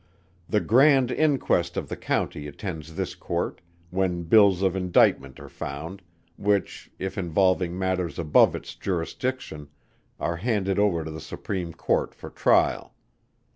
The 0.49 0.61
Grand 0.61 1.11
Inquest 1.11 1.77
of 1.77 1.87
the 1.87 1.95
County 1.95 2.47
attends 2.47 2.95
this 2.95 3.13
Court, 3.13 3.61
when 3.91 4.23
Bills 4.23 4.63
of 4.63 4.75
Indictment 4.75 5.39
are 5.39 5.47
found, 5.47 6.01
which 6.37 6.89
if 6.97 7.19
involving 7.19 7.77
matters 7.77 8.17
above 8.17 8.55
its 8.55 8.73
Jurisdiction, 8.73 9.69
are 10.19 10.37
handed 10.37 10.79
over 10.79 11.03
to 11.05 11.11
the 11.11 11.21
Supreme 11.21 11.71
Court 11.71 12.15
for 12.15 12.31
trial. 12.31 12.95